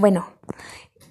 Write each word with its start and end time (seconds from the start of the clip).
Bueno, 0.00 0.24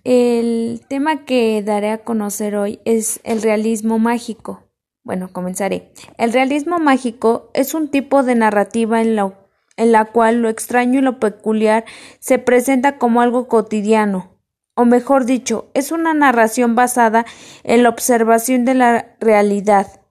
el 0.04 0.82
tema 0.88 1.24
que 1.24 1.62
daré 1.62 1.92
a 1.92 2.00
conocer 2.00 2.56
hoy 2.56 2.80
es 2.86 3.20
el 3.24 3.44
realismo 3.44 4.00
mágico. 4.00 4.64
Bueno, 5.04 5.32
comenzaré. 5.32 5.94
El 6.18 6.34
realismo 6.34 6.80
mágico 6.80 7.52
es 7.54 7.76
un 7.76 7.90
tipo 7.90 8.24
de 8.24 8.34
narrativa 8.34 9.00
en 9.00 9.16
la, 9.16 9.38
en 9.78 9.92
la 9.92 10.06
cual 10.06 10.42
lo 10.42 10.50
extraño 10.50 10.98
y 10.98 11.04
lo 11.04 11.20
peculiar 11.20 11.86
se 12.20 12.40
presenta 12.40 12.98
como 12.98 13.22
algo 13.22 13.48
cotidiano, 13.48 14.32
o 14.74 14.86
mejor 14.86 15.26
dicho, 15.26 15.70
es 15.76 15.92
una 15.92 16.16
narración 16.16 16.74
basada 16.74 17.28
en 17.64 17.84
la 17.84 17.90
observación 17.90 18.66
de 18.66 18.74
la 18.74 19.16
realidad, 19.20 20.02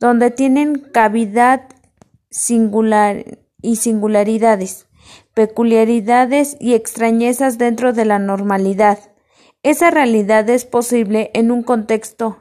donde 0.00 0.32
tienen 0.32 0.80
cavidad 0.80 1.68
singular 2.30 3.38
y 3.62 3.76
singularidades, 3.76 4.83
peculiaridades 5.34 6.56
y 6.60 6.74
extrañezas 6.74 7.58
dentro 7.58 7.92
de 7.92 8.04
la 8.04 8.18
normalidad. 8.18 8.98
Esa 9.62 9.90
realidad 9.90 10.48
es 10.48 10.64
posible 10.64 11.30
en 11.34 11.50
un 11.50 11.62
contexto 11.62 12.38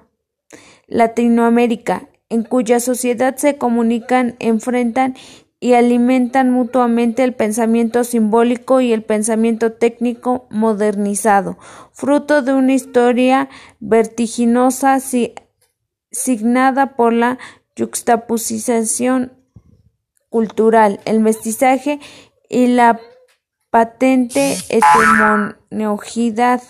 Latinoamérica, 0.88 2.08
en 2.30 2.44
cuya 2.44 2.80
sociedad 2.80 3.36
se 3.36 3.58
comunican, 3.58 4.36
enfrentan 4.40 5.16
y 5.60 5.74
alimentan 5.74 6.52
mutuamente 6.52 7.24
el 7.24 7.34
pensamiento 7.34 8.04
simbólico 8.04 8.82
y 8.82 8.92
el 8.92 9.02
pensamiento 9.02 9.72
técnico 9.72 10.46
modernizado, 10.50 11.58
fruto 11.94 12.42
de 12.42 12.54
una 12.54 12.74
historia 12.74 13.50
vertiginosa 13.80 15.00
signada 16.12 16.96
por 16.98 17.14
la 17.14 17.40
juxtaposición 17.78 19.32
cultural, 20.30 21.00
el 21.06 21.22
mestizaje 21.22 22.00
y 22.54 22.68
la 22.68 23.02
patente 23.72 24.56
heterogeneidad. 24.70 26.62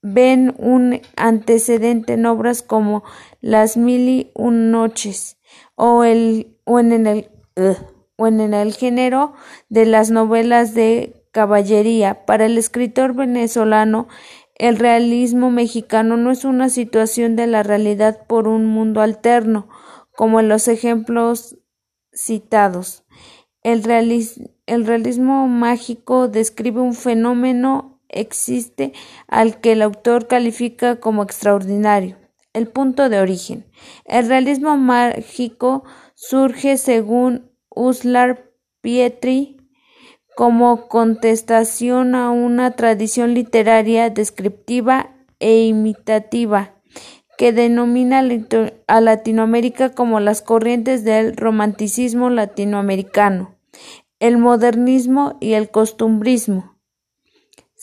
ven 0.02 0.54
un 0.58 1.00
antecedente 1.16 2.14
en 2.14 2.26
obras 2.26 2.62
como 2.62 3.04
Las 3.40 3.76
mil 3.76 4.08
y 4.08 4.30
un 4.34 4.70
noches 4.70 5.38
o, 5.74 6.04
en 6.04 6.56
el, 7.06 7.30
o 8.16 8.26
en 8.26 8.54
el 8.54 8.74
género 8.74 9.32
de 9.68 9.86
las 9.86 10.10
novelas 10.10 10.74
de 10.74 11.24
caballería. 11.32 12.26
Para 12.26 12.46
el 12.46 12.58
escritor 12.58 13.14
venezolano, 13.14 14.08
el 14.56 14.76
realismo 14.76 15.50
mexicano 15.50 16.16
no 16.16 16.30
es 16.30 16.44
una 16.44 16.68
situación 16.68 17.36
de 17.36 17.46
la 17.46 17.62
realidad 17.62 18.26
por 18.26 18.46
un 18.46 18.66
mundo 18.66 19.00
alterno, 19.00 19.68
como 20.14 20.40
en 20.40 20.48
los 20.48 20.68
ejemplos 20.68 21.56
citados. 22.12 23.04
El 23.62 23.82
realismo 23.84 25.48
mágico 25.48 26.28
describe 26.28 26.80
un 26.80 26.94
fenómeno 26.94 27.91
existe 28.12 28.92
al 29.26 29.60
que 29.60 29.72
el 29.72 29.82
autor 29.82 30.28
califica 30.28 31.00
como 31.00 31.22
extraordinario. 31.22 32.16
El 32.52 32.68
punto 32.68 33.08
de 33.08 33.20
origen. 33.20 33.66
El 34.04 34.28
realismo 34.28 34.76
mágico 34.76 35.84
surge 36.14 36.76
según 36.76 37.50
Uslar 37.70 38.50
Pietri 38.82 39.56
como 40.36 40.88
contestación 40.88 42.14
a 42.14 42.30
una 42.30 42.72
tradición 42.72 43.34
literaria 43.34 44.10
descriptiva 44.10 45.14
e 45.40 45.64
imitativa 45.64 46.74
que 47.38 47.52
denomina 47.52 48.22
a 48.86 49.00
Latinoamérica 49.00 49.90
como 49.94 50.20
las 50.20 50.42
corrientes 50.42 51.04
del 51.04 51.36
romanticismo 51.36 52.30
latinoamericano, 52.30 53.56
el 54.20 54.38
modernismo 54.38 55.38
y 55.40 55.54
el 55.54 55.70
costumbrismo. 55.70 56.71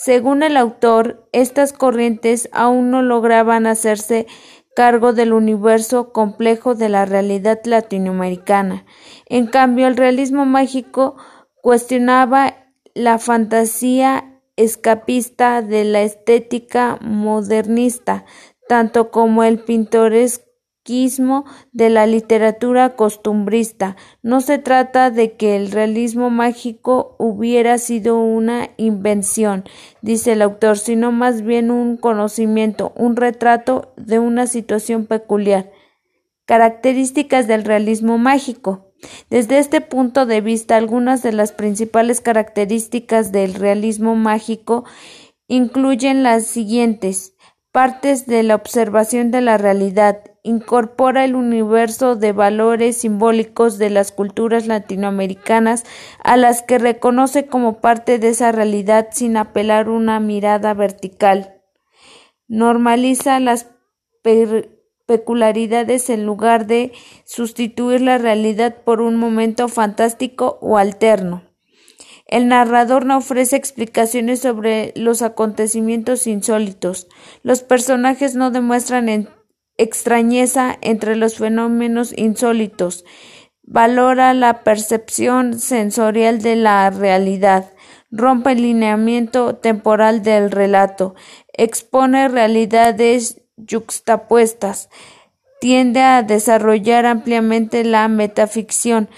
Según 0.02 0.44
el 0.44 0.56
autor, 0.56 1.28
estas 1.34 1.74
corrientes 1.74 2.48
aún 2.54 2.90
no 2.90 3.02
lograban 3.02 3.68
hacerse 3.68 4.28
cargo 4.74 5.12
del 5.12 5.34
universo 5.34 6.14
complejo 6.14 6.74
de 6.74 6.88
la 6.88 7.04
realidad 7.04 7.60
latinoamericana. 7.66 8.86
En 9.26 9.48
cambio, 9.48 9.88
el 9.88 9.98
realismo 9.98 10.46
mágico 10.46 11.18
cuestionaba 11.62 12.72
la 12.94 13.20
fantasía 13.20 14.40
escapista 14.56 15.62
de 15.62 15.84
la 15.84 16.02
estética 16.04 16.98
modernista, 17.02 18.24
tanto 18.70 19.12
como 19.12 19.44
el 19.44 19.60
pintoresco 19.60 20.49
de 21.72 21.90
la 21.90 22.08
literatura 22.08 22.96
costumbrista. 22.96 23.96
No 24.24 24.42
se 24.42 24.58
trata 24.58 25.12
de 25.12 25.34
que 25.34 25.56
el 25.56 25.72
realismo 25.72 26.32
mágico 26.32 27.16
hubiera 27.20 27.78
sido 27.78 28.18
una 28.18 28.70
invención, 28.78 29.66
dice 30.02 30.32
el 30.32 30.42
autor, 30.42 30.80
sino 30.80 31.12
más 31.12 31.44
bien 31.44 31.70
un 31.70 31.96
conocimiento, 31.96 32.92
un 32.96 33.16
retrato 33.16 33.94
de 33.98 34.18
una 34.18 34.48
situación 34.48 35.06
peculiar. 35.06 35.72
Características 36.46 37.48
del 37.48 37.66
realismo 37.66 38.18
mágico. 38.18 38.92
Desde 39.30 39.60
este 39.60 39.82
punto 39.82 40.26
de 40.26 40.42
vista, 40.42 40.76
algunas 40.76 41.22
de 41.22 41.34
las 41.34 41.52
principales 41.52 42.20
características 42.20 43.32
del 43.32 43.54
realismo 43.54 44.16
mágico 44.16 44.86
incluyen 45.48 46.24
las 46.24 46.48
siguientes 46.48 47.36
partes 47.72 48.26
de 48.26 48.44
la 48.44 48.56
observación 48.56 49.32
de 49.32 49.42
la 49.42 49.58
realidad, 49.58 50.24
incorpora 50.44 51.26
el 51.26 51.36
universo 51.36 52.16
de 52.16 52.32
valores 52.32 52.98
simbólicos 52.98 53.78
de 53.78 53.90
las 53.90 54.12
culturas 54.12 54.66
latinoamericanas 54.66 55.86
a 56.24 56.38
las 56.38 56.62
que 56.62 56.80
reconoce 56.80 57.46
como 57.48 57.80
parte 57.80 58.18
de 58.18 58.30
esa 58.30 58.52
realidad 58.52 59.10
sin 59.12 59.38
apelar 59.38 59.90
una 59.90 60.20
mirada 60.20 60.74
vertical. 60.74 61.62
Normaliza 62.48 63.40
las 63.40 63.68
peculiaridades 65.06 66.10
en 66.10 66.26
lugar 66.26 66.66
de 66.66 66.92
sustituir 67.26 68.02
la 68.02 68.18
realidad 68.18 68.78
por 68.84 69.02
un 69.02 69.18
momento 69.18 69.68
fantástico 69.68 70.58
o 70.62 70.78
alterno. 70.78 71.49
El 72.30 72.48
narrador 72.48 73.08
no 73.08 73.18
ofrece 73.18 73.56
explicaciones 73.56 74.42
sobre 74.42 74.94
los 74.96 75.24
acontecimientos 75.24 76.28
insólitos. 76.28 77.08
Los 77.42 77.64
personajes 77.64 78.36
no 78.36 78.52
demuestran 78.52 79.28
extrañeza 79.78 80.78
entre 80.82 81.16
los 81.16 81.38
fenómenos 81.38 82.14
insólitos, 82.16 83.04
valora 83.64 84.36
la 84.36 84.64
percepción 84.64 85.58
sensorial 85.58 86.40
de 86.40 86.56
la 86.56 86.92
realidad, 86.92 87.74
rompe 88.12 88.52
el 88.52 88.62
lineamiento 88.62 89.56
temporal 89.56 90.22
del 90.22 90.52
relato, 90.52 91.16
expone 91.54 92.28
realidades 92.28 93.42
yuxtapuestas, 93.58 94.90
tiende 95.60 96.02
a 96.02 96.22
desarrollar 96.22 97.08
ampliamente 97.08 97.84
la 97.84 98.08
metaficción. 98.08 99.10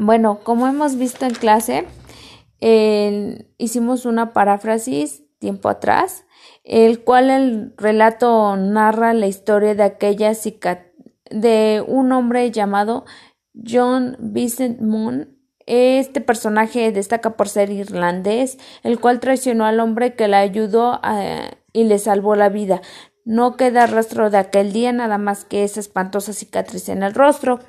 Bueno, 0.00 0.38
como 0.44 0.68
hemos 0.68 0.96
visto 0.96 1.26
en 1.26 1.34
clase, 1.34 1.84
hicimos 3.58 4.06
una 4.06 4.32
paráfrasis 4.32 5.24
tiempo 5.40 5.68
atrás 5.68 6.24
el 6.62 7.02
cual 7.02 7.30
el 7.30 7.74
relato 7.76 8.54
narra 8.56 9.12
la 9.14 9.26
historia 9.26 9.74
de 9.74 9.82
aquella 9.82 10.32
de 11.30 11.84
un 11.86 12.12
hombre 12.12 12.50
llamado 12.50 13.06
John 13.54 14.16
Vincent 14.20 14.80
Moon. 14.80 15.36
Este 15.66 16.20
personaje 16.20 16.92
destaca 16.92 17.36
por 17.36 17.48
ser 17.48 17.70
irlandés, 17.70 18.58
el 18.82 19.00
cual 19.00 19.18
traicionó 19.18 19.64
al 19.64 19.80
hombre 19.80 20.14
que 20.14 20.28
le 20.28 20.36
ayudó 20.36 21.00
y 21.72 21.84
le 21.84 21.98
salvó 21.98 22.36
la 22.36 22.50
vida. 22.50 22.82
No 23.28 23.58
queda 23.58 23.86
rastro 23.86 24.30
de 24.30 24.38
aquel 24.38 24.72
día, 24.72 24.90
nada 24.90 25.18
más 25.18 25.44
que 25.44 25.62
esa 25.62 25.80
espantosa 25.80 26.32
cicatriz 26.32 26.88
en 26.88 27.02
el 27.02 27.12
rostro. 27.12 27.60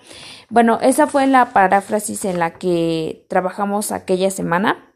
Bueno, 0.50 0.79
esa 0.81 1.06
fue 1.06 1.27
la 1.27 1.51
paráfrasis 1.51 2.23
en 2.23 2.39
la 2.39 2.53
que 2.53 3.25
trabajamos 3.27 3.91
aquella 3.91 4.31
semana 4.31 4.95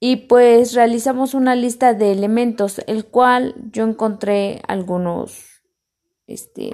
y 0.00 0.16
pues 0.26 0.74
realizamos 0.74 1.32
una 1.32 1.54
lista 1.54 1.94
de 1.94 2.10
elementos, 2.10 2.80
el 2.88 3.04
cual 3.04 3.54
yo 3.70 3.84
encontré 3.84 4.62
algunos, 4.66 5.62
este, 6.26 6.72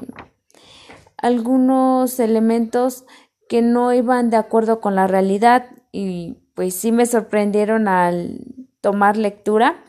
algunos 1.19 2.19
elementos 2.19 3.05
que 3.51 3.61
no 3.61 3.93
iban 3.93 4.31
de 4.31 4.39
acuerdo 4.39 4.81
con 4.81 4.95
la 4.95 5.09
realidad 5.09 5.67
y 5.93 6.39
pues 6.55 6.75
sí 6.75 6.91
me 6.91 7.05
sorprendieron 7.05 7.87
al 7.87 8.47
tomar 8.81 9.19
lectura 9.19 9.85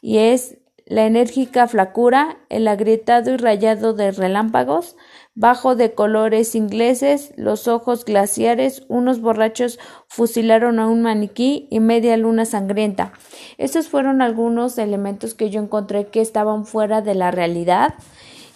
y 0.00 0.16
es 0.16 0.56
la 0.86 1.04
enérgica 1.04 1.66
flacura, 1.66 2.38
el 2.48 2.68
agrietado 2.68 3.34
y 3.34 3.36
rayado 3.36 3.92
de 3.92 4.12
relámpagos, 4.12 4.96
bajo 5.34 5.74
de 5.74 5.94
colores 5.94 6.54
ingleses, 6.54 7.32
los 7.36 7.66
ojos 7.66 8.04
glaciares, 8.04 8.84
unos 8.88 9.20
borrachos 9.20 9.80
fusilaron 10.06 10.78
a 10.78 10.86
un 10.86 11.02
maniquí 11.02 11.66
y 11.70 11.80
media 11.80 12.16
luna 12.16 12.46
sangrienta. 12.46 13.12
Estos 13.58 13.88
fueron 13.88 14.22
algunos 14.22 14.78
elementos 14.78 15.34
que 15.34 15.50
yo 15.50 15.60
encontré 15.60 16.06
que 16.06 16.20
estaban 16.20 16.64
fuera 16.64 17.02
de 17.02 17.16
la 17.16 17.32
realidad 17.32 17.94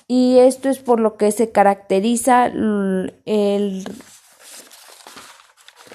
y 0.07 0.39
esto 0.39 0.69
es 0.69 0.79
por 0.79 1.01
lo 1.01 1.17
que 1.17 1.33
se 1.33 1.51
caracteriza 1.51 2.47
el, 2.47 3.13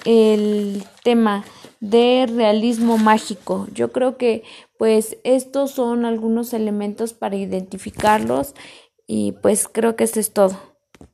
el 0.04 0.84
tema 1.02 1.44
de 1.90 2.26
realismo 2.26 2.98
mágico. 2.98 3.66
Yo 3.72 3.92
creo 3.92 4.16
que 4.16 4.42
pues 4.78 5.16
estos 5.24 5.70
son 5.70 6.04
algunos 6.04 6.52
elementos 6.52 7.12
para 7.14 7.36
identificarlos 7.36 8.54
y 9.06 9.32
pues 9.42 9.68
creo 9.68 9.96
que 9.96 10.04
eso 10.04 10.20
es 10.20 10.32
todo. 10.32 10.75